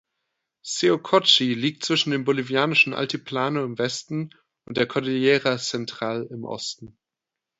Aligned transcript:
Seocochi 0.63 1.53
liegt 1.53 1.85
zwischen 1.85 2.09
dem 2.09 2.25
bolivianischen 2.25 2.95
Altiplano 2.95 3.63
im 3.63 3.77
Westen 3.77 4.31
und 4.65 4.77
der 4.77 4.87
Cordillera 4.87 5.59
Central 5.59 6.25
im 6.31 6.43
Osten. 6.43 6.97